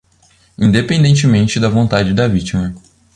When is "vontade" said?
1.69-2.11